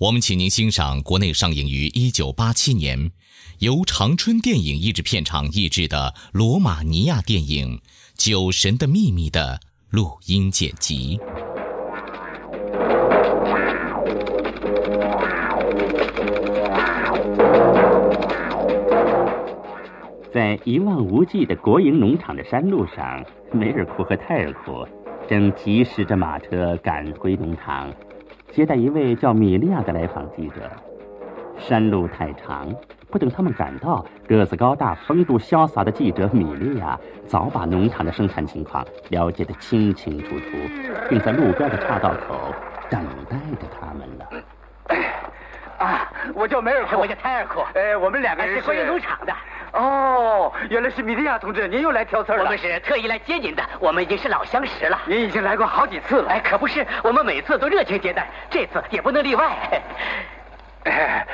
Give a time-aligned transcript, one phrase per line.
[0.00, 3.10] 我们请您欣赏国内上映于1987年，
[3.58, 7.78] 由长春电影译制片厂译制的罗马尼亚电影
[8.14, 9.58] 《酒神的秘密》的
[9.90, 11.18] 录音剪辑。
[20.32, 24.86] 在一望无际的国营农场的山路上，梅尔库和泰尔库
[25.28, 27.92] 正疾驶着马车赶回农场，
[28.50, 30.54] 接待一位叫米利亚的来访记者。
[31.58, 32.72] 山路太长，
[33.10, 40.46] 不等他们赶到，个子高大、风度潇洒的记者米利亚早把农场的生产情况了解得清清楚楚，
[41.08, 42.54] 并在路边的岔道口
[42.88, 44.26] 等待着他们了。
[45.78, 49.32] 啊，我叫梅尔库，我叫泰尔库，呃，我们两个人是关于农场的。
[49.78, 52.42] 哦，原来是米利亚同志，您又来挑刺儿了。
[52.42, 55.00] 我们是特意来接您的，我们已经是老相识了。
[55.06, 56.30] 您已经来过好几次了。
[56.30, 59.56] 哎，可不是，我们每次都热情接待，这次也不能例外。
[60.84, 61.24] 哎，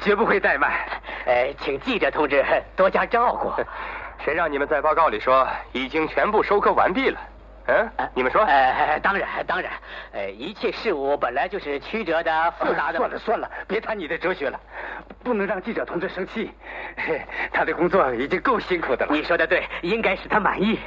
[0.00, 0.72] 绝不会怠慢。
[1.26, 3.52] 哎，请记者同志多加照顾。
[4.24, 7.20] 谁让你们在报告里说已经全部收割完毕了？
[7.66, 8.42] 嗯，你们说？
[8.42, 9.72] 呃，当然，当然，
[10.12, 12.98] 呃，一切事物本来就是曲折的、复杂的。
[12.98, 14.58] 算了算了，别谈你的哲学了，
[15.22, 16.50] 不能让记者同志生气。
[17.52, 19.12] 他的工作已经够辛苦的了。
[19.14, 20.78] 你说的对，应该使他满意。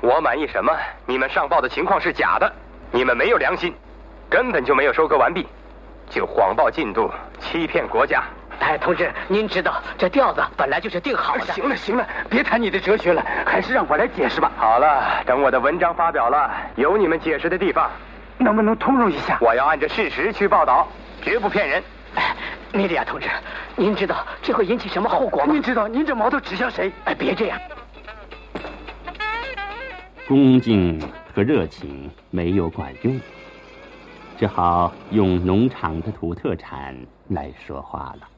[0.00, 0.72] 我满意什么？
[1.06, 2.52] 你们上报的情况是假的，
[2.92, 3.74] 你们没有良心，
[4.30, 5.46] 根本就没有收割完毕，
[6.08, 8.22] 就谎报进度，欺骗国家。
[8.62, 11.44] 哎，同志，您知道这调子本来就是定好的。
[11.46, 14.50] 行了行了，别谈你的哲学了，还是让我来解释吧。
[14.56, 17.90] 好了，等我的文章发表了，有你们解释的地方，
[18.38, 19.36] 能不能通融一下？
[19.40, 20.86] 我要按照事实去报道，
[21.20, 21.82] 绝不骗人。
[22.14, 22.34] 哎，
[22.72, 23.28] 米利亚同志，
[23.74, 25.52] 您知道这会引起什么后果吗？
[25.52, 26.90] 您知道，您这矛头指向谁？
[27.04, 27.58] 哎，别这样。
[30.28, 31.02] 恭敬
[31.34, 33.20] 和热情没有管用，
[34.38, 36.96] 只好用农场的土特产
[37.28, 38.28] 来说话了。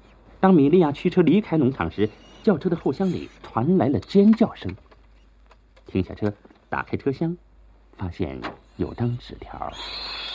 [0.45, 2.07] 当米利亚驱车离开农场时，
[2.43, 4.71] 轿车的后厢里传来了尖叫声。
[5.87, 6.31] 停下车，
[6.69, 7.35] 打开车厢，
[7.97, 8.39] 发现
[8.77, 9.73] 有张纸条。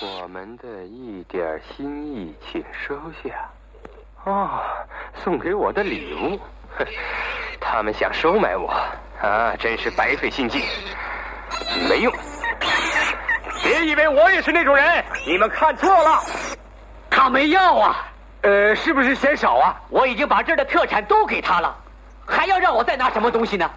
[0.02, 3.52] 我们的一点心意，请收下。
[4.26, 4.60] 哦，
[5.24, 6.40] 送给我的礼物。
[7.62, 8.68] 他们想收买我
[9.22, 10.64] 啊，真是白费心机，
[11.88, 12.12] 没用。
[13.64, 16.20] 别以为我也是那种人，你们看错了。
[17.12, 18.12] 他没要啊。
[18.42, 19.82] 呃，是不是嫌少啊？
[19.90, 21.76] 我已经把这儿的特产都给他了，
[22.26, 23.70] 还要让我再拿什么东西呢？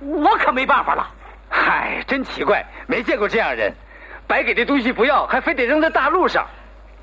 [0.00, 1.08] 我可没办法了。
[1.48, 3.72] 嗨，真奇怪，没见过这样人，
[4.26, 6.44] 白给的东西不要，还非得扔在大路上，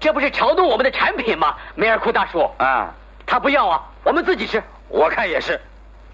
[0.02, 1.56] 这不是嘲弄我们的产品吗？
[1.75, 2.94] 梅尔库大叔啊，
[3.25, 4.62] 他不要啊，我们自己吃。
[4.90, 5.57] 我看也是。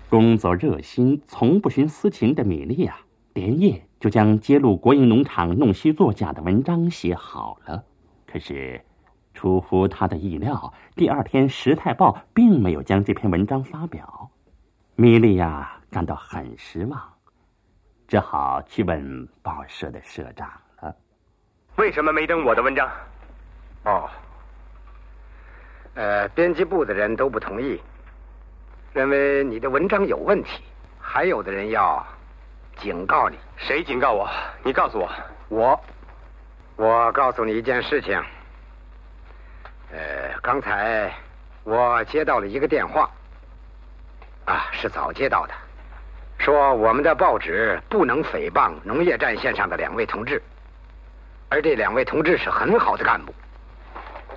[0.09, 2.97] 工作热心、从不徇私情的米莉亚，
[3.33, 7.83] 连夜就将揭露国营农场弄虚作假的文章写好了。
[8.31, 8.79] 可是。
[9.33, 14.29] 出乎他的意料，第二天《时态报》并没有将这篇文章发表，
[14.95, 17.01] 米莉亚感到很失望，
[18.07, 20.49] 只好去问报社的社长
[20.81, 20.93] 了。
[21.77, 22.89] 为什么没登我的文章？
[23.85, 24.09] 哦，
[25.95, 27.81] 呃，编辑部的人都不同意，
[28.93, 30.61] 认为你的文章有问题，
[30.99, 32.05] 还有的人要
[32.77, 33.37] 警告你。
[33.57, 34.29] 谁警告我？
[34.63, 35.09] 你告诉我。
[35.49, 35.79] 我，
[36.75, 38.21] 我告诉你一件事情。
[39.93, 41.11] 呃，刚才
[41.63, 43.09] 我接到了一个电话，
[44.45, 45.53] 啊，是早接到的，
[46.37, 50.41] 说我们的报纸不能诽谤农业战线上的两位同志，
[51.49, 53.35] 而这两位同志是很好的干部，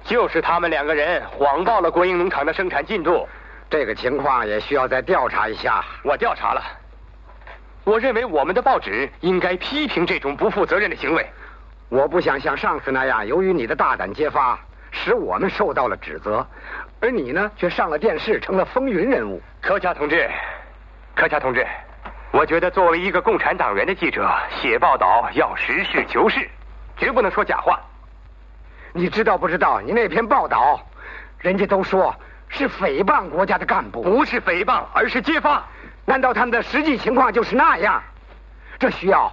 [0.03, 3.29] 就是他们两个人谎报了国营农场的生产进度，
[3.71, 5.85] 这个情况也需要再调查一下。
[6.03, 6.63] 我调查了，
[7.85, 11.25] 我认为我们的报纸应该批评这种不负责任的行为。
[11.91, 14.59] 我不想像上次那样，由于你的大胆揭发。
[14.95, 16.47] 使我们受到了指责，
[17.01, 19.43] 而你呢，却上了电视，成了风云人物。
[19.61, 20.31] 柯佳同志，
[21.17, 21.67] 柯佳同志，
[22.31, 26.49] 我觉得作为一个共产党员的记者，写报道要实事求是，
[26.97, 27.79] 绝不能说假话。
[28.93, 29.81] 你知道不知道？
[29.81, 30.81] 你那篇报道，
[31.39, 32.15] 人家都说
[32.49, 35.65] 是诽谤国家的干部，不是诽谤，而是揭发。
[36.07, 38.01] 难道他们的实际情况就是那样？
[38.79, 39.33] 这需要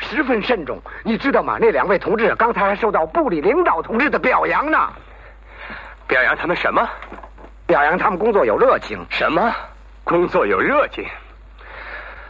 [0.00, 1.58] 十分慎重，你知道吗？
[1.60, 4.92] 那两位同志刚才还受到部里领导同志的表扬呢。
[6.08, 6.88] 表扬他们什么？
[7.66, 9.06] 表扬他们工作有热情。
[9.10, 9.54] 什么？
[10.02, 11.06] 工作有热情？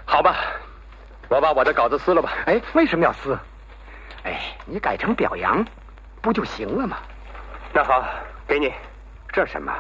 [0.05, 0.37] 好吧，
[1.29, 2.33] 我把我的稿子撕了吧。
[2.47, 3.39] 哎，为什么要撕？
[4.25, 5.65] 哎，你改成表扬。
[6.21, 6.99] 不就行了吗？
[7.73, 8.05] 那好，
[8.47, 8.71] 给你，
[9.33, 9.73] 这什么？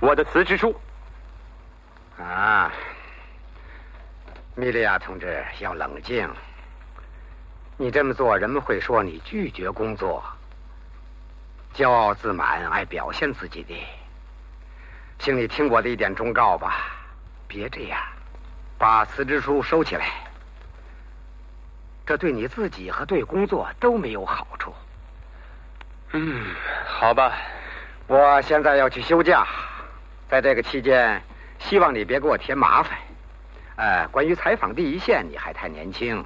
[0.00, 0.78] 我的辞职书。
[2.18, 2.70] 啊，
[4.54, 6.28] 米利亚同志要冷静。
[7.78, 10.24] 你这么做，人们会说你拒绝工作，
[11.74, 13.74] 骄傲自满，爱表现自己的。
[15.18, 16.74] 请你听我的一点忠告吧，
[17.46, 18.00] 别这样，
[18.78, 20.06] 把辞职书收起来。
[22.06, 24.72] 这对你自己和对工作都没有好处。
[26.12, 26.46] 嗯，
[26.86, 27.36] 好吧，
[28.06, 29.46] 我现在要去休假，
[30.30, 31.22] 在这个期间，
[31.58, 32.98] 希望你别给我添麻烦。
[33.76, 36.24] 呃，关于采访第一线，你还太年轻，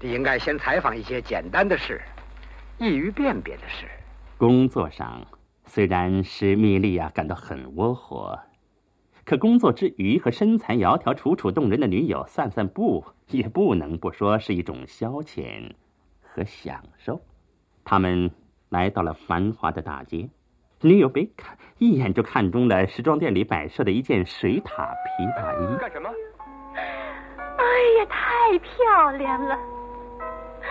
[0.00, 2.00] 你应该先采访一些简单的事，
[2.78, 3.86] 易于辨别的事。
[4.36, 5.26] 工作上
[5.64, 8.38] 虽然使米莉亚感到很窝火，
[9.24, 15.72] 可工作之余和身材窈窕、楚楚动人的女友散散步，也不能不说是一种消遣
[16.22, 17.20] 和享受。
[17.84, 18.30] 他们。
[18.70, 20.28] 来到了繁华的大街，
[20.82, 25.76] 女友贝卡一眼就看中了时装店里摆设的一件水獭皮大衣。
[25.80, 26.10] 干什么？
[26.74, 27.64] 哎
[27.98, 29.58] 呀，太漂亮了！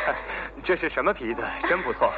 [0.64, 1.42] 这是什么皮子？
[1.68, 2.12] 真不错。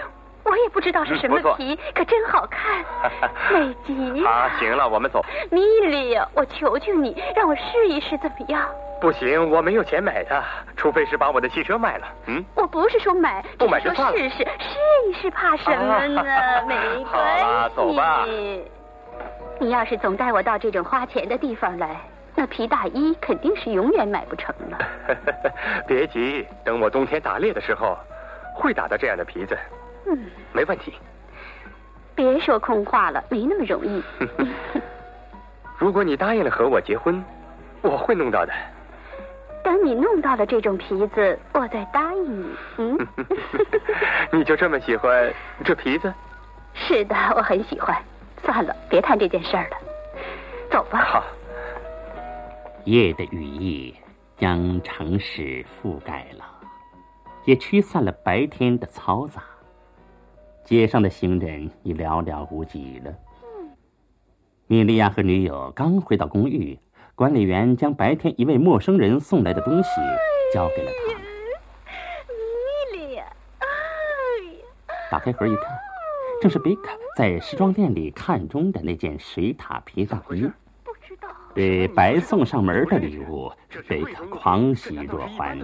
[0.46, 2.84] 我也不知道是什么皮，可真好看，
[3.54, 4.26] 美极。
[4.26, 5.24] 啊，行了，我们走。
[5.52, 8.68] 米莉，我求求你，让我试一试，怎么样？
[9.02, 10.44] 不行，我没有钱买它，
[10.76, 12.08] 除非是把我的汽车卖了。
[12.28, 14.46] 嗯，我不是说买，不买就试试，试
[15.08, 16.24] 一试，怕什么呢？
[16.68, 17.76] 没关系。
[17.76, 18.26] 走吧。
[19.60, 21.98] 你要是总带我到这种花钱的地方来，
[22.40, 24.78] 那皮大衣肯定是永远买不成了。
[25.86, 27.98] 别急，等我冬天打猎的时候，
[28.56, 29.58] 会打到这样的皮子。
[30.06, 30.18] 嗯，
[30.54, 30.94] 没问题。
[32.16, 34.02] 别说空话了，没那么容易。
[35.78, 37.22] 如果你答应了和我结婚，
[37.82, 38.54] 我会弄到的。
[39.62, 42.56] 等你弄到了这种皮子，我再答应你。
[42.78, 43.08] 嗯，
[44.32, 45.30] 你就这么喜欢
[45.66, 46.14] 这皮子？
[46.74, 47.94] 是的，我很喜欢。
[48.46, 49.78] 算了，别谈这件事儿了，
[50.72, 51.00] 走吧。
[51.00, 51.22] 好。
[52.90, 53.94] 夜的羽翼
[54.36, 56.44] 将城市覆盖了，
[57.46, 59.44] 也驱散了白天的嘈杂。
[60.66, 63.14] 街上的行人已寥寥无几了。
[64.66, 66.80] 米利亚和女友刚回到公寓。
[67.14, 69.90] 管理员将白天一位陌生人送来的东西
[70.54, 71.22] 交给了他们。
[72.94, 73.26] 米莉亚！
[75.12, 75.78] 打开盒一看，
[76.42, 80.50] 正是贝卡在时装店里看中的那件水獭皮大衣。
[81.54, 81.88] 不知道。
[81.88, 83.52] 被白送上门的礼物，
[83.88, 85.58] 贝克狂喜若欢。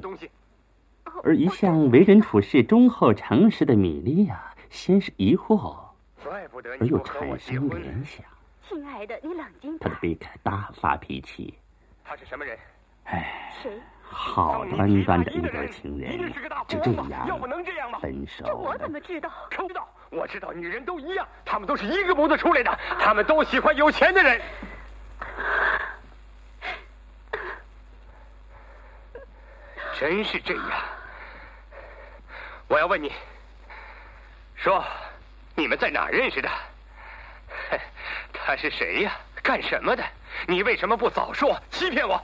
[1.23, 5.77] 而一向为人处事忠厚诚实的米莉亚，先是疑惑，
[6.79, 8.25] 而又产生联想。
[8.67, 11.53] 亲爱的，你冷静他的贝克大发脾气。
[12.03, 12.57] 他是什么人？
[13.05, 13.71] 哎，谁？
[14.01, 16.17] 好端端的一对情人，
[16.67, 17.99] 就这样要不能这样吗？
[17.99, 18.43] 分手。
[18.45, 19.29] 这我怎么知道？
[19.49, 24.39] 知道，我知道，女人都一样，她们都是一个模子出来的，她们都喜欢有钱的人。
[29.97, 30.71] 真是这样。
[32.67, 33.11] 我要问你，
[34.55, 34.83] 说，
[35.55, 36.49] 你们在哪认识的？
[38.33, 39.13] 他是谁呀？
[39.41, 40.03] 干什么的？
[40.47, 41.57] 你为什么不早说？
[41.71, 42.21] 欺骗我！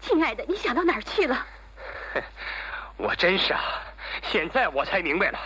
[0.00, 1.46] 亲爱的，你想到哪儿去了？
[2.98, 3.60] 我真傻，
[4.22, 5.38] 现在我才明白了，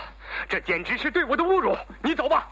[0.49, 1.77] 这简直是对我的侮辱！
[2.01, 2.47] 你走吧，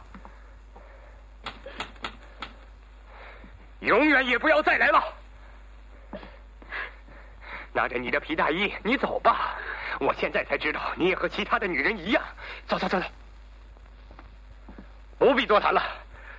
[3.79, 5.03] 永远也不要再来了。
[7.73, 9.55] 拿着你的皮大衣，你走吧。
[9.99, 12.23] 我现在才知道，你也和其他的女人一样。
[12.67, 13.05] 走走走走，
[15.17, 15.83] 不必多谈了。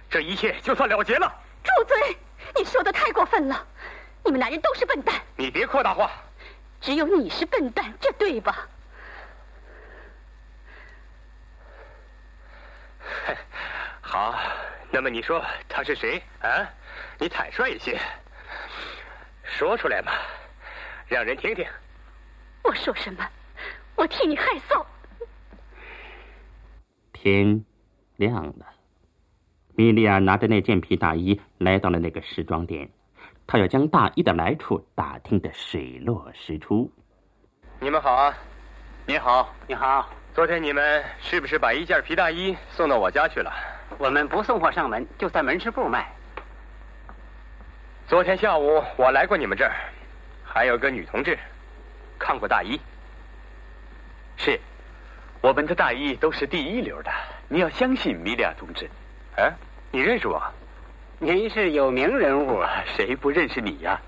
[0.09, 1.33] 这一切就算了结了。
[1.63, 2.17] 住嘴！
[2.57, 3.67] 你说的太过分了。
[4.25, 5.15] 你们男人都是笨蛋。
[5.37, 6.11] 你别扩大化。
[6.81, 8.67] 只有你是笨蛋，这对吧？
[14.01, 14.39] 好，
[14.91, 16.67] 那么你说他是谁啊？
[17.19, 18.01] 你坦率一些，
[19.45, 20.13] 说出来嘛，
[21.11, 21.11] 让人听听。
[21.11, 21.11] 我说什么？
[21.11, 21.11] 我替你害臊。”。
[21.11, 21.11] ”“天亮了，米莉亚同志，我要问你，说，他是谁啊？
[21.11, 21.11] 你坦率一些，说出来嘛，让人听听。
[21.11, 21.11] ”“我说什么？
[21.11, 21.11] 我替你害臊。
[21.11, 21.11] ”“天亮了，米莉亚同志，我要问你，说，他是谁啊？
[21.11, 21.67] 你坦率一些，说出来嘛，让人听听。
[22.63, 23.27] ”“我说什么？
[23.97, 24.85] 我替你害臊。
[27.13, 27.65] ”“天
[28.17, 28.67] 亮了。”
[29.77, 32.91] 米莉亚拿着那件皮大衣来到了那个时装店，
[33.47, 36.93] 她要将大衣的来处打听得水落石出。
[37.79, 38.37] 你们好啊！
[39.07, 40.11] 你好，你好。
[40.35, 43.51] 昨天你们是不是把一件皮大衣送到我家去了？
[43.99, 46.13] 我们不送货上门，就在门市部卖。
[48.07, 49.73] 昨天下午我来过你们这儿，
[50.53, 51.39] 还有个女同志
[52.19, 52.81] 看过大衣。
[54.37, 54.59] 是，
[55.41, 57.11] 我们的大衣都是第一流的，
[57.47, 58.91] 你要相信米利亚同志。
[59.37, 59.53] 哎，
[59.93, 60.43] 你认识我？
[61.21, 62.65] 您是有名人物，
[62.97, 64.01] 谁不认识你呀？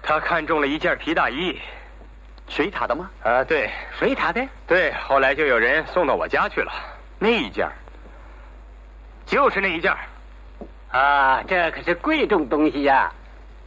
[0.00, 1.58] 他看中了一件皮大衣。
[2.46, 3.10] 水塔的吗？
[3.24, 3.68] 啊，对，
[3.98, 4.46] 水塔的。
[4.68, 6.72] 对，后来就有人送到我家去了。
[7.18, 7.68] 那一件，
[9.26, 9.92] 就是那一件。
[10.92, 13.12] 啊，这可是贵重东西呀！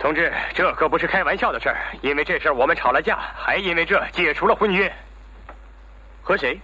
[0.03, 1.77] 同志，这可不是开玩笑的事儿。
[2.01, 4.91] 因为这事儿我们吵了架，还因为这解除了婚约。
[6.21, 6.59] 和谁？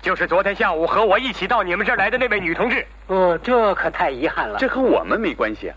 [0.00, 2.86] 就是昨天下午和我一起到你们这儿来的那位女同志。
[3.08, 4.58] 哦，这可太遗憾了。
[4.58, 5.76] 这和我们没关系啊。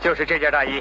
[0.00, 0.80] 就是这件大衣。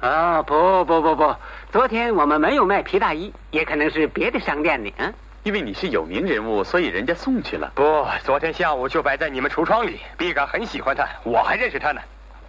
[0.00, 1.36] 啊，不不不不，
[1.70, 5.12] 昨天我们没有卖皮大衣，也可能是别的商店的啊。
[5.42, 7.72] 因为你是有名人物，所以人家送去了。
[7.74, 12.00] 不，昨天下午就摆在你们橱窗里，毕嘎很喜欢他，我还认识他呢。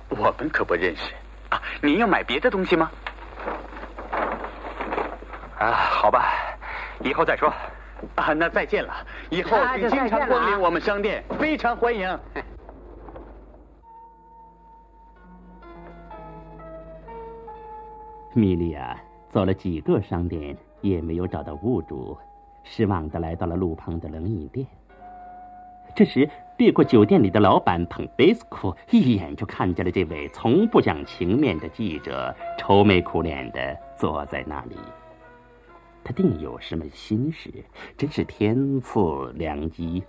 [0.09, 1.13] 我们可不认识
[1.49, 1.61] 啊！
[1.81, 2.91] 您要买别的东西吗？
[5.57, 6.33] 啊，好吧，
[6.99, 7.49] 以后再说。
[8.15, 8.93] 啊，那再见了，
[9.29, 12.19] 以后请经常光临我们商店，非常欢迎。
[18.33, 18.97] 米莉亚
[19.29, 22.17] 走了几个商店，也没有找到物主，
[22.63, 24.65] 失望的来到了路旁的冷饮店。
[25.93, 34.77] 这时，别过酒店里的老板彭贝斯库一眼就看见了这位从不讲情面的记者，愁眉苦脸的坐在那里。
[36.03, 37.51] 他定有什么心事，
[37.97, 38.99] 真是天赐
[39.35, 40.01] 良机。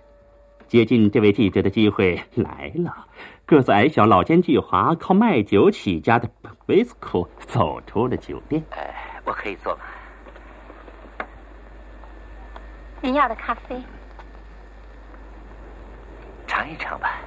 [0.65, 3.05] 接近这位记者的机会来了。
[3.45, 6.29] 个子矮小、老奸巨猾、靠卖酒起家的
[6.67, 8.63] 维斯库走出了酒店。
[8.69, 9.81] 哎，我可以坐吗？
[13.03, 13.83] 您要的咖啡，
[16.47, 17.19] 尝一尝吧。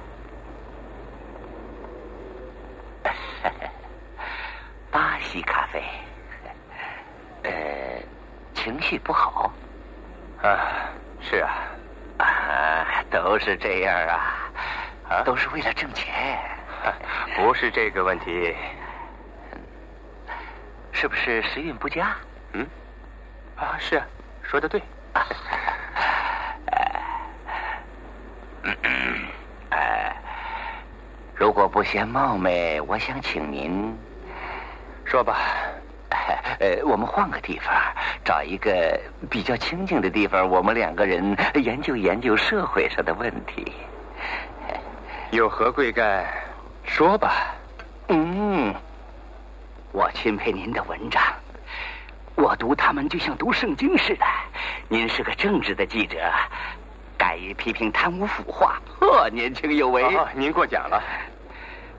[4.89, 5.83] 巴西咖啡，
[7.47, 8.01] 呃，
[8.55, 9.53] 情绪不好。
[10.41, 10.89] 啊，
[11.21, 11.53] 是啊。
[12.17, 14.49] 啊，都是这样啊，
[15.09, 16.39] 啊，都是为了挣钱，
[17.37, 18.55] 不是这个问题，
[20.91, 22.15] 是不是时运不佳？
[22.53, 22.67] 嗯，
[23.55, 24.07] 啊，是啊，
[24.41, 24.81] 说的对。
[28.83, 29.15] 嗯
[29.71, 30.15] 哎，
[31.35, 33.95] 如果不嫌冒昧，我想请您
[35.05, 35.37] 说吧。
[36.59, 37.73] 呃，我们换个地方，
[38.23, 43.71] 找一个比较清静的地方，我们两个人研究研究社会上的问题。
[45.31, 46.25] 有何贵干？
[46.83, 47.53] 说吧。
[48.07, 48.73] 嗯，
[49.91, 51.21] 我钦佩您的文章，
[52.35, 54.25] 我读他们就像读圣经似的。
[54.87, 56.17] 您是个正直的记者，
[57.39, 60.05] 于批评贪污腐化，呵，年轻有为。
[60.33, 61.01] 您过奖了。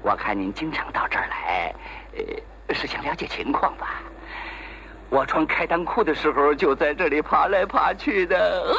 [0.02, 1.75] 我看您经常到这儿来，
[2.68, 4.00] 呃，是想了解情况吧？
[5.11, 8.76] 我穿开裆裤的时候，就在这里爬来爬去的。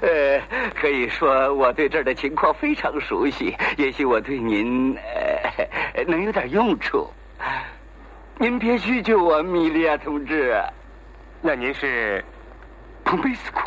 [0.00, 0.40] 呃，
[0.74, 4.96] 可以说我对这儿的情况非常熟悉，也许我对您
[5.94, 7.08] 呃能有点用处。
[8.38, 10.60] 您别拒绝我，米利亚同志。
[11.44, 12.24] 那您是
[13.04, 13.58] 彭贝斯库，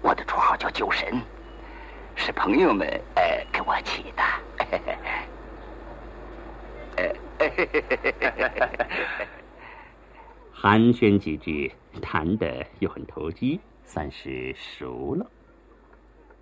[0.00, 1.20] 我的绰号叫酒神，
[2.16, 4.22] 是朋友们呃给我起的。
[10.50, 15.26] 寒暄几句，谈的又很投机，算是熟了。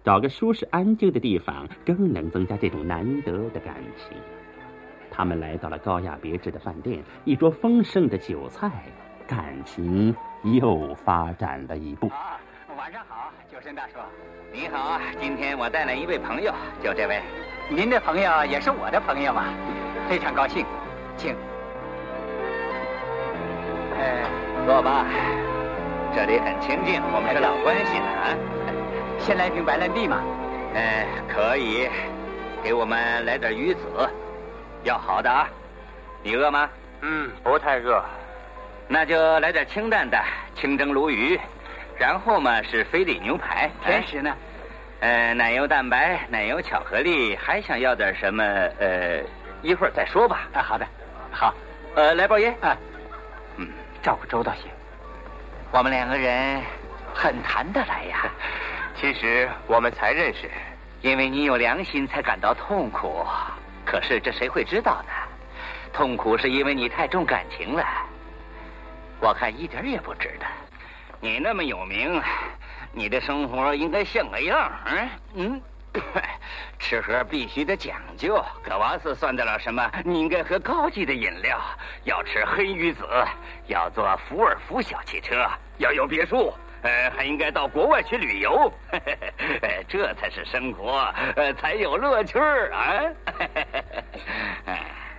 [0.04, 4.16] 找个舒适安静的地方，更能增加这种难得的感情。
[5.10, 8.70] 他们来到了高雅别致的饭店，一桌丰盛的酒菜，
[9.30, 12.08] 感情又发展了一步。
[12.08, 12.36] 啊，
[12.76, 13.92] 晚上好，九神大叔。
[14.52, 17.22] 你好，今天我带来一位朋友，就这位。
[17.68, 19.44] 您的朋友也是我的朋友嘛，
[20.08, 20.66] 非常高兴。
[21.16, 21.36] 请，
[23.96, 24.24] 哎，
[24.66, 25.06] 坐吧，
[26.12, 28.34] 这里很清静，我们是老关系了啊。
[29.20, 30.20] 先来瓶白兰地嘛。
[30.74, 31.88] 哎，可以，
[32.64, 33.80] 给我们来点鱼子，
[34.82, 35.48] 要好的啊。
[36.20, 36.68] 你饿吗？
[37.02, 38.02] 嗯，不太饿。
[38.92, 40.20] 那就来点清淡的，
[40.56, 41.38] 清蒸鲈鱼，
[41.96, 43.70] 然后嘛是菲力牛排。
[43.84, 44.36] 甜食呢？
[44.98, 48.42] 呃，奶油蛋白，奶油巧克力，还想要点什么？
[48.80, 49.22] 呃，
[49.62, 50.48] 一会儿再说吧。
[50.52, 50.84] 啊，好的。
[51.30, 51.54] 好，
[51.94, 52.76] 呃，来包烟啊，
[53.58, 53.68] 嗯，
[54.02, 54.62] 照顾周到些。
[55.70, 56.60] 我们两个人
[57.14, 58.28] 很谈得来呀。
[59.00, 60.50] 其实我们才认识，
[61.00, 63.24] 因为你有良心才感到痛苦。
[63.84, 65.12] 可是这谁会知道呢？
[65.92, 67.84] 痛苦是因为你太重感情了。
[69.20, 70.46] 我看一点也不值得。
[71.20, 72.20] 你那么有名，
[72.92, 75.62] 你的生活应该像个样嗯嗯，
[76.78, 78.42] 吃喝必须得讲究。
[78.62, 79.90] 格瓦斯算得了什么？
[80.04, 81.60] 你应该喝高级的饮料，
[82.04, 83.06] 要吃黑鱼子，
[83.66, 85.46] 要坐福尔福小汽车，
[85.78, 86.52] 要有别墅。
[86.82, 88.72] 呃，还应该到国外去旅游，
[89.86, 93.04] 这才是生活，呃，才有乐趣儿啊！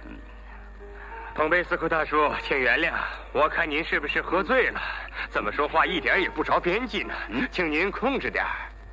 [1.41, 2.93] 彭贝斯库大叔，请原谅，
[3.31, 4.79] 我看您是不是喝醉了？
[5.27, 7.15] 怎么说话一点也不着边际呢？
[7.49, 8.45] 请您控制点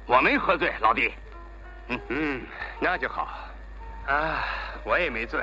[0.06, 1.12] 我没喝醉，老弟。
[1.88, 2.42] 嗯嗯，
[2.80, 3.28] 那就好。
[4.06, 4.46] 啊，
[4.82, 5.42] 我也没醉。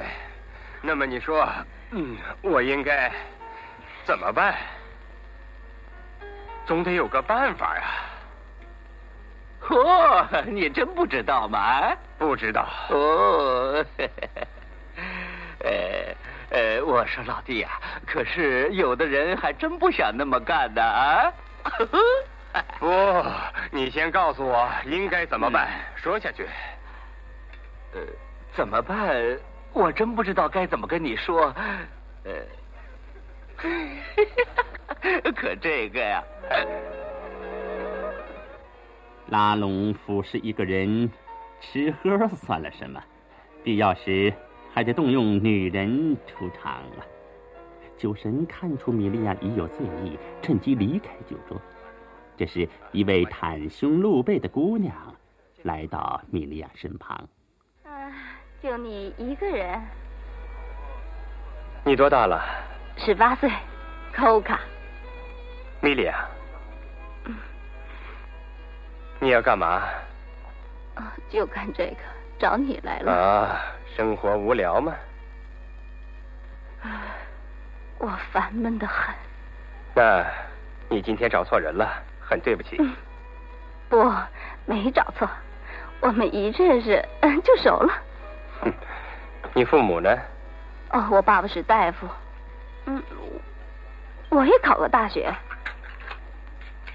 [0.82, 1.48] 那么你说，
[1.92, 3.12] 嗯，我应该
[4.04, 4.56] 怎么办？
[6.66, 7.84] 总得有个办法呀！
[9.62, 11.96] 嚯，你真不知道吗？
[12.18, 12.68] 不知道。
[12.90, 13.86] 哦，
[15.60, 16.16] 呃
[16.56, 17.70] 呃，我说老弟呀，
[18.08, 21.30] 可是有的人还真不想那么干的啊！
[22.80, 22.88] 不，
[23.72, 26.48] 你先告诉我应该怎么办，说下去。
[27.94, 28.00] 呃，
[28.54, 29.38] 怎么办？
[29.74, 31.54] 我真不知道该怎么跟你说。
[32.24, 32.32] 呃。
[35.36, 36.24] 可这个呀，
[39.28, 41.12] 拉拢服侍一个人，
[41.60, 43.04] 吃喝算了什么？
[43.62, 44.34] 必要时
[44.76, 47.00] 还得动用女人出场啊！
[47.98, 51.58] 酒神看出米利亚已有醉意，趁机离开酒桌。
[52.36, 54.94] 这时，一位袒胸露背的姑娘
[55.64, 57.18] 来到米利亚身旁。
[57.86, 58.12] 啊，
[58.62, 59.82] 就你一个人？
[61.86, 62.44] 你多大了？
[62.98, 63.50] 十八岁，
[64.14, 64.60] 寇卡。
[65.80, 66.28] 米利亚，
[69.22, 69.84] 你要干嘛？
[70.96, 72.02] 啊，就干这个，
[72.38, 73.14] 找你来了。
[73.14, 73.62] 啊，
[73.96, 74.94] 生活无聊吗？
[77.98, 79.16] 我烦闷的很。
[79.96, 80.26] 那，
[80.90, 82.78] 你今天找错人了，很对不起。
[83.88, 84.14] 不，
[84.66, 85.30] 没找错，
[86.02, 87.04] 我们一认识
[87.42, 87.94] 就熟了。
[89.54, 90.10] 你父母呢？
[90.92, 92.06] 哦，我爸爸是大夫。
[92.88, 93.02] 嗯，
[94.30, 95.34] 我也考过大学。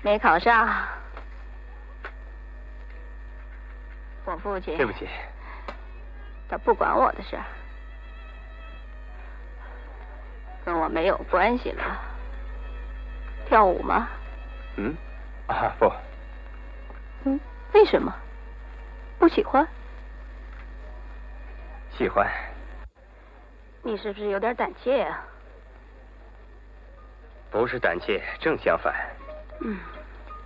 [0.03, 0.69] 没考上，
[4.27, 5.09] 我父亲对不起，
[6.51, 7.45] 他不管我的事儿，
[10.65, 11.97] 跟我没有关系了。
[13.47, 14.09] 跳舞吗？
[14.77, 14.97] 嗯，
[15.47, 15.93] 啊不。
[17.25, 17.39] 嗯，
[17.73, 18.13] 为什么？
[19.19, 19.65] 不喜欢？
[21.97, 22.27] 喜欢。
[23.83, 25.25] 你是不是有点胆怯啊？
[27.51, 28.93] 不是胆怯，正相反。
[29.61, 29.79] 嗯，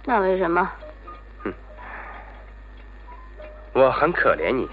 [0.04, 0.70] 那为什么？
[1.44, 1.54] 嗯，
[3.72, 4.68] 我很可怜你。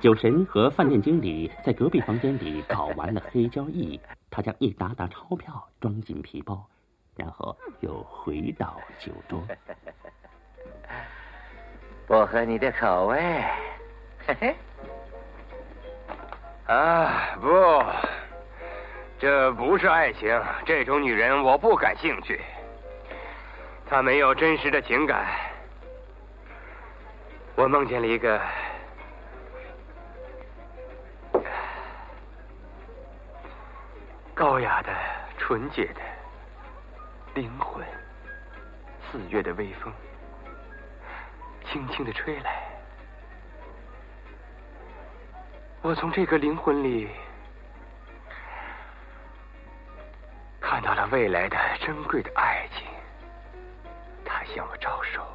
[0.00, 6.66] 酒神和饭店经理在隔壁房间里搞完了黑交易，他将一沓沓钞票装进皮包，
[7.16, 9.42] 然后又回到酒桌。
[12.08, 13.44] 不合你的口味，
[14.26, 14.56] 嘿嘿。
[16.66, 17.48] 啊，不。
[19.18, 22.40] 这不是爱情，这种女人我不感兴趣。
[23.86, 25.26] 她没有真实的情感。
[27.54, 28.40] 我梦见了一个
[34.60, 34.94] 高雅的、
[35.38, 36.02] 纯洁的
[37.34, 37.82] 灵魂，
[39.10, 39.90] 四月的微风
[41.64, 42.62] 轻轻的吹来，
[45.80, 47.08] 我从这个灵魂里。
[50.60, 52.86] 看到了未来的珍贵的爱情，
[54.26, 55.26] 他向我招手。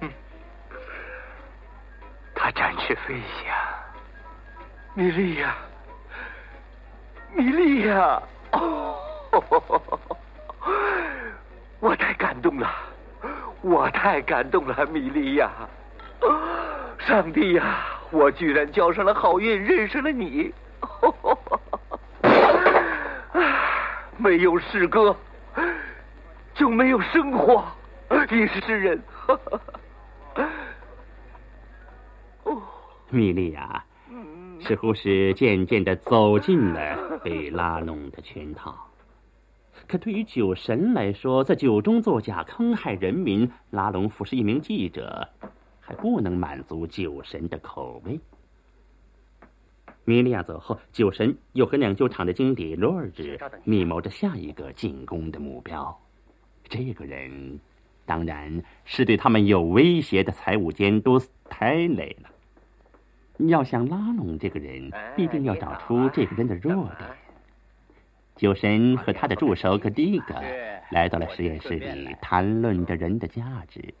[2.34, 3.47] 他展翅飞翔，
[4.98, 5.54] 米莉亚，
[7.32, 8.98] 米莉亚，哦，
[11.78, 12.68] 我太感动了，
[13.62, 15.52] 我太感动了，米莉亚，
[16.98, 20.52] 上帝呀，我居然交上了好运，认识了你。
[24.18, 25.16] 没有诗歌，
[26.54, 27.64] 就没有生活。
[28.28, 29.00] 你是诗人。
[33.10, 33.77] 米莉亚
[34.68, 38.76] 似乎是渐渐的走进了被拉拢的圈套。
[39.86, 45.26] 可对于酒神来说，在酒中作假、坑害人民、拉拢服侍一名记者，
[45.80, 48.20] 还不能满足酒神的口味。
[50.04, 55.98] 米利亚走后，酒神又和酿酒厂的经理罗尔日密谋着下一个进攻的目标。
[56.68, 57.58] 这个人，
[58.04, 62.28] 当然是对他们有威胁的财务监督泰雷了。
[63.46, 67.08] 要想拉拢这个人，必定要找出这个人的弱点。
[68.34, 70.34] 酒神和他的助手格蒂格
[70.90, 73.94] 来到了实验室里，谈论着人的价值。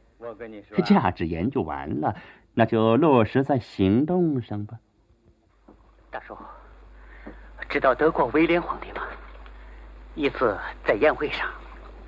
[0.84, 2.16] 价值研究完了，
[2.54, 4.78] 那就落实在行动上吧。
[6.10, 6.36] 大叔，
[7.68, 9.02] 知道德国威廉皇帝吗？
[10.14, 11.48] 一次在宴会上，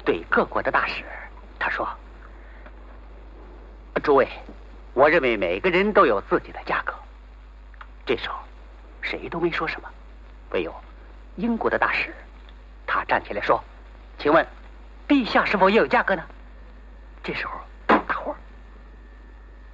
[0.05, 1.05] 对各国的大使，
[1.59, 1.89] 他说
[4.03, 4.27] ：“诸位，
[4.95, 6.93] 我认为每个人都有自己的价格。”
[8.11, 8.41] 这时候，
[9.03, 9.89] 谁都没说什么，
[10.51, 10.75] 唯有
[11.37, 12.13] 英国的大使，
[12.85, 13.63] 他站起来说
[14.19, 14.45] ：“请问，
[15.07, 16.25] 陛下是否也有价格呢？”
[17.23, 17.53] 这时候，
[17.87, 18.37] 大伙儿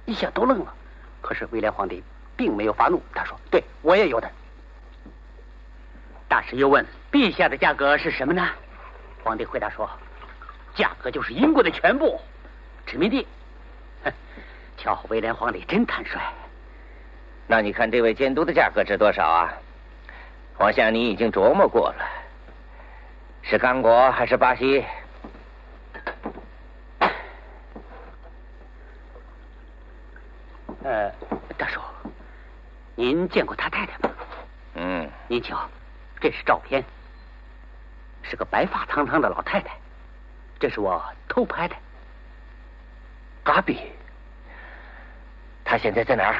[0.05, 0.71] 一下都愣了。
[1.19, 2.03] 可是威廉皇帝。
[2.35, 4.31] 并没有发怒，他说：“对我也有的。”
[6.29, 8.47] 大使又问：“陛下的价格是什么呢？”
[9.25, 9.89] 皇帝回答说
[10.77, 12.21] ：“价格就是英国的全部
[12.85, 13.25] 殖民地。”
[14.05, 14.13] 哼，
[14.77, 16.19] 瞧，威廉皇帝真坦率。
[17.47, 19.53] 那你看这位监督的价格值多少啊？
[20.57, 22.05] 我想你已经琢磨过了，
[23.41, 24.83] 是刚果还是巴西？
[30.83, 31.11] 呃，
[31.57, 31.79] 大叔。
[32.95, 34.09] 您见过他太太吗？
[34.75, 35.69] 嗯，您瞧，
[36.19, 36.83] 这是照片，
[38.23, 39.77] 是个白发苍苍的老太太，
[40.59, 41.75] 这是我偷拍的。
[43.43, 43.91] 嘎比，
[45.63, 46.35] 他现在在哪儿？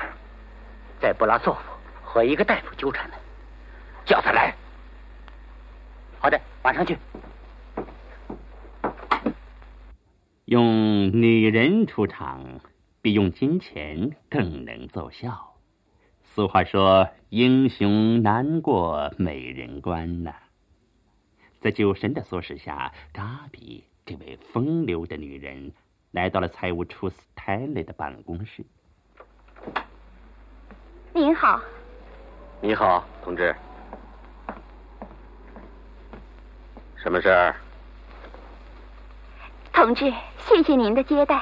[0.99, 1.61] 在布拉索夫
[2.03, 3.15] 和一个大夫纠缠呢，
[4.05, 4.55] 叫他来。
[6.19, 6.97] 好的，马上去。
[10.45, 12.61] 用女人出场，
[13.01, 15.55] 比用金钱更能奏效。
[16.23, 20.33] 俗话说：“英雄难过美人关”呐。
[21.59, 25.73] 在酒神的唆使下，嘎比这位风流的女人
[26.11, 28.65] 来到了财务处斯泰勒的办公室。
[31.17, 31.59] 您好。
[32.61, 33.55] 你好，同志。
[36.95, 37.55] 什么事儿？
[39.73, 41.41] 同志，谢谢您的接待。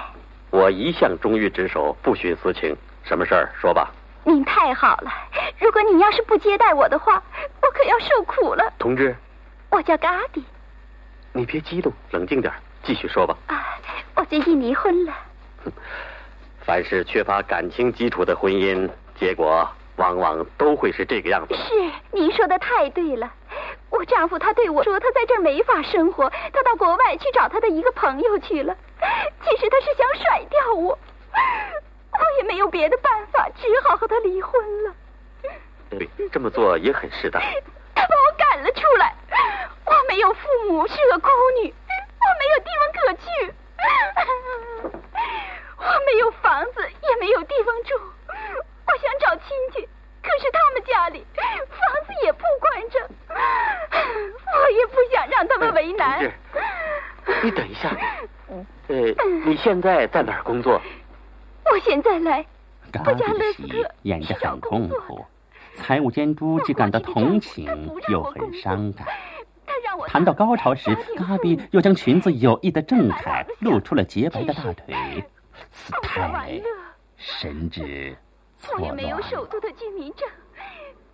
[0.49, 2.73] 我一向忠于职守，不徇私情。
[3.03, 3.51] 什么事儿？
[3.59, 3.91] 说吧。
[4.23, 5.11] 您太好了！
[5.59, 7.21] 如果你要是不接待我的话，
[7.61, 8.73] 我可要受苦了。
[8.79, 9.13] 同志，
[9.69, 10.41] 我叫嘎迪。
[11.33, 13.37] 你别激动，冷静点，继续说吧。
[13.47, 13.77] 啊，
[14.15, 15.13] 我最近离婚了。
[16.65, 21.55] 凡是缺乏感情基础的婚姻，结果往往都会是这个样子。
[21.55, 23.31] 是，您说的太对了。
[23.89, 28.75] 我丈夫他对我说，他在这儿没法生活，他到国外去找他的一个朋友去了。
[29.43, 30.97] 其实他是想甩掉我。
[32.17, 34.93] 我也没有别的办法，只好和他离婚了。
[35.89, 37.41] 对，这么做也很适当。
[37.93, 39.13] 他把我赶了出来，
[39.85, 41.29] 我没有父母，是个孤
[41.61, 41.73] 女，
[42.19, 43.53] 我没有地方可去，
[45.77, 47.89] 我没有房子，也没有地方住。
[48.87, 49.87] 我想找亲戚，
[50.21, 56.31] 可是他们家里房子也不关着，我也不想让他们为难。
[57.43, 57.95] 你等一下，
[58.87, 58.95] 呃，
[59.45, 60.81] 你现在在哪儿工作？
[61.71, 62.45] 我现在来，
[62.91, 65.25] 嘎比的戏演得很痛苦，
[65.75, 69.07] 财务监督既感到同情，又很伤感。
[70.07, 75.23] 谈到高潮时，嘎比又将裙子有意的挣开，露出了洁白的大腿。
[75.71, 76.61] 斯泰
[77.17, 78.15] 神志
[78.73, 80.27] 我也没有首都的居民证，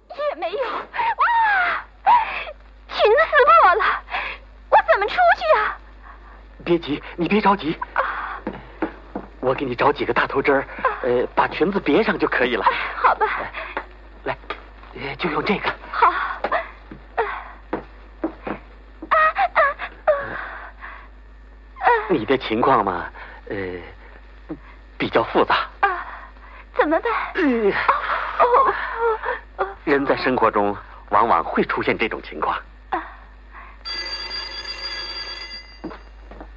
[0.10, 0.64] 也没有。
[0.64, 1.84] 哇！
[2.88, 4.04] 裙子撕破了，
[4.70, 5.78] 我怎么出去啊？
[6.64, 7.78] 别急，你别着急。
[9.40, 10.66] 我给你找几个大头针儿，
[11.02, 12.64] 呃，把裙子别上就可以了。
[12.96, 13.28] 好吧，
[14.24, 14.38] 来，
[15.18, 15.70] 就用这个。
[15.92, 16.14] 好。
[22.10, 23.10] 你的情况嘛，
[23.50, 23.56] 呃，
[24.98, 25.70] 比较复杂。
[26.82, 27.12] 啊，怎么办？
[28.40, 28.74] 哦，
[29.86, 30.76] 人在生活中
[31.10, 32.58] 往往会出现这种情况。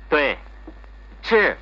[0.09, 0.39] 对，
[1.23, 1.57] 是。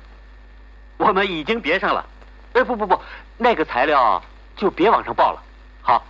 [0.97, 2.05] 我们已经别上了，
[2.53, 2.97] 哎，不不不，
[3.37, 4.23] 那个材料
[4.55, 5.43] 就别往上报了。
[5.81, 6.05] 好，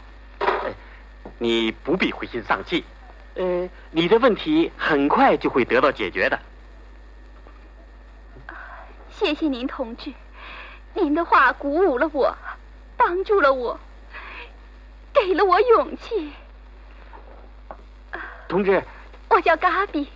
[1.39, 2.85] 你不必灰心丧气，
[3.33, 6.39] 呃，你的问题很快就会得到解决的。
[9.09, 10.13] 谢谢您，同志，
[10.93, 12.35] 您的话鼓舞了我，
[12.95, 13.79] 帮助了我，
[15.13, 16.31] 给了我勇气。
[18.47, 18.81] 同志，
[19.29, 20.07] 我叫嘎比。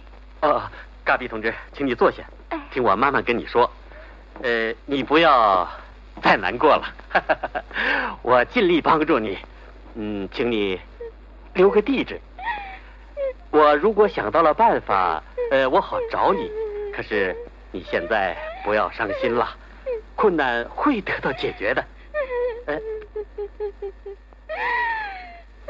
[0.42, 0.62] 哦，
[1.04, 2.24] 嘎比同志，请你坐下，
[2.72, 3.70] 听我慢慢跟你说。
[4.44, 5.68] 呃，你不要
[6.22, 6.94] 再难过了，
[8.22, 9.38] 我尽力帮助你。
[9.96, 10.80] 嗯，请你
[11.54, 12.22] 留个地址。
[13.50, 16.52] 我如果想到了办法，呃，我好找你。
[16.96, 17.36] 可是
[17.72, 19.50] 你现在不要伤心了，
[20.18, 21.86] 困难会得到解决的。
[22.66, 22.76] 呃，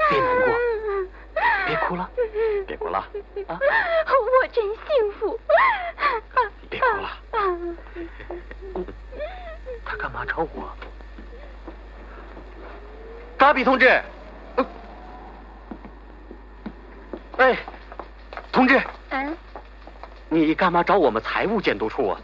[0.10, 0.48] 别难过，
[1.68, 2.10] 别哭了，
[2.66, 2.98] 别哭了
[3.48, 3.60] 啊！
[4.42, 5.38] 我真幸福。
[6.70, 7.10] 别哭了。
[9.86, 10.72] 他干嘛找我？
[13.38, 14.02] 嘎比同志，
[17.38, 17.56] 哎，
[18.52, 19.38] 同志，嗯，
[20.30, 22.20] 你干嘛找我们财务监督处啊？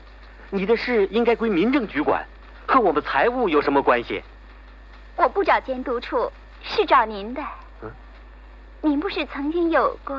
[0.54, 2.24] 你的事应该归民政局管，
[2.68, 4.22] 和我们财务有什么关系？
[5.16, 7.42] 我不找监督处，是找您的。
[7.82, 7.90] 嗯，
[8.82, 10.16] 您不是曾经有过，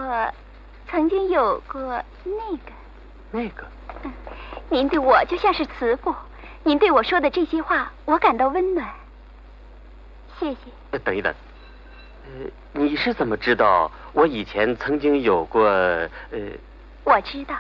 [0.89, 1.81] 曾经有过
[2.25, 2.73] 那个，
[3.31, 3.65] 那个？
[4.03, 4.13] 嗯，
[4.71, 6.13] 您对我就像是慈父，
[6.65, 8.93] 您对我说的这些话，我感到温暖。
[10.41, 10.99] 谢谢。
[11.05, 11.33] 等一等，
[12.25, 15.63] 呃，你是怎么知道我以前曾经有过？
[15.63, 16.11] 呃，
[17.05, 17.55] 我知道，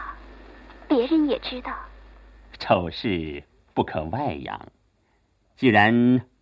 [0.89, 1.71] 别人也知道。
[2.67, 4.73] 丑事不可外扬，
[5.55, 5.93] 既然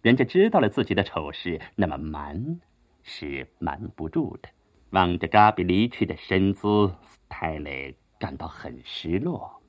[0.02, 2.60] 人家知道了自己的丑事，那么瞒
[3.02, 4.48] 是瞒不住的。
[4.90, 6.94] 望着嘎比离去的身姿，
[7.28, 9.60] 泰勒感到很失落。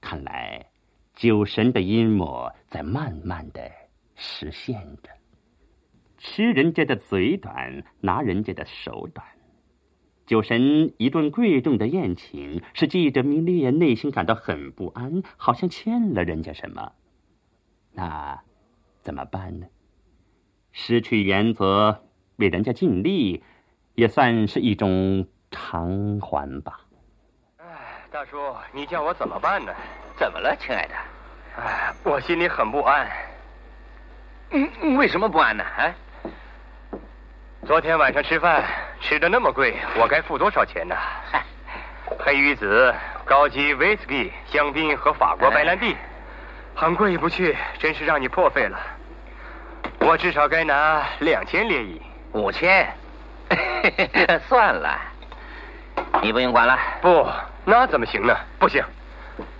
[0.00, 0.64] 看来，
[1.12, 3.70] 酒神的阴谋在慢慢的
[4.16, 5.10] 实现着。
[6.16, 9.22] 吃人家的嘴短，拿人家的手短。
[10.30, 16.92] 酒神一顿贵重的宴请，使记者米莉亚内心感到很不安，好像欠了人家什么。
[17.90, 18.40] 那
[19.02, 19.66] 怎么办呢？
[20.70, 22.04] 失去原则，
[22.36, 23.42] 为人家尽力，
[23.96, 26.78] 也算是一种偿还吧。
[27.56, 27.66] 哎，
[28.12, 28.36] 大叔，
[28.72, 29.74] 你叫我怎么办呢？
[30.16, 30.94] 怎么了，亲爱的？
[31.56, 33.10] 哎，我心里很不安。
[34.52, 35.64] 嗯，为什么不安呢？
[35.64, 35.92] 啊？
[37.66, 38.64] 昨天晚上吃饭
[39.00, 40.96] 吃的那么贵，我该付多少钱呢？
[42.18, 42.92] 黑鱼子、
[43.24, 45.94] 高级威士忌、香槟和法国白兰地，
[46.74, 48.78] 很过意不去，真是让你破费了。
[50.00, 52.00] 我至少该拿两千列亿，
[52.32, 52.92] 五千，
[54.48, 54.98] 算了，
[56.22, 56.78] 你不用管了。
[57.00, 57.28] 不，
[57.64, 58.36] 那怎么行呢？
[58.58, 58.82] 不行。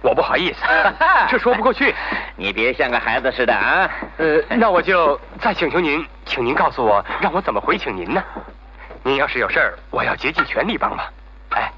[0.03, 0.61] 我不好意思，
[1.29, 1.95] 这说不过去。
[2.37, 3.91] 你别像个孩子似的啊！
[4.17, 8.23] 呃，那我就再请求您，请您告诉我，让我怎么回请您呢？
[9.03, 11.07] 您要是有事儿，我要竭尽全力帮忙。
[11.51, 11.71] 哎，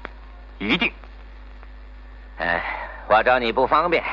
[0.57, 0.91] 一定。
[2.39, 2.61] 哎，
[3.07, 4.03] 我找你不方便。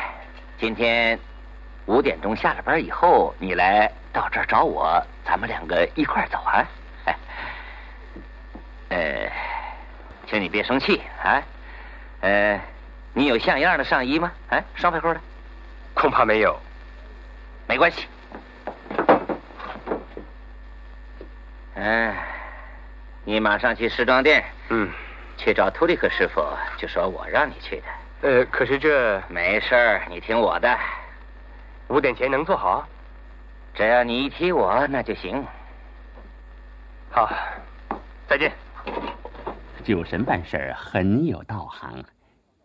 [0.58, 1.18] 今天
[1.86, 6.66] 五点钟下了班以后，你来到这儿找我，咱们两个一块儿走啊。
[7.04, 7.16] 哎，
[8.90, 9.30] 呃，
[10.26, 11.42] 请你别生气啊。
[12.20, 12.60] 呃。
[13.12, 14.32] 你有像样的上衣吗？
[14.50, 15.20] 哎，双排扣的，
[15.94, 16.58] 恐怕没有。
[17.66, 18.06] 没关系。
[21.74, 22.14] 哎，
[23.24, 24.90] 你马上去时装店，嗯，
[25.36, 26.42] 去找图里克师傅，
[26.76, 28.28] 就说我让你去的。
[28.28, 30.78] 呃，可是这没事儿，你听我的，
[31.88, 32.86] 五点前能做好。
[33.72, 35.44] 只要你一提我，那就行。
[37.10, 37.32] 好，
[38.28, 38.52] 再见。
[39.82, 42.04] 酒神办事很有道行。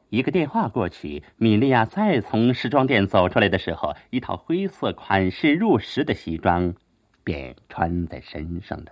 [0.09, 6.73] 一个电话过去，米莉亚再从时装店走出来的时候，一套灰色款式入时的西装
[7.23, 8.91] 便穿在身上了。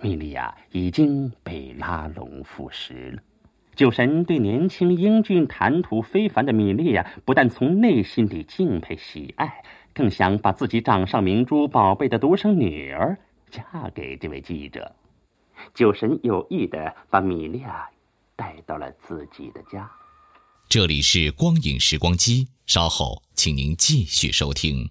[0.00, 3.22] 米莉亚已经被拉拢腐蚀了。
[3.74, 9.62] 酒神对年轻英俊、谈吐非凡的米莉亚，不但从内心里敬佩喜爱，
[9.94, 13.16] 更想把自己掌上明珠、宝贝的独生女儿
[13.50, 14.94] 嫁给这位记者。
[15.72, 17.88] 酒神有意的把米莉亚
[18.36, 19.90] 带到了自己的家。
[20.70, 24.88] 这里是光影时光机，稍后请您继续收听。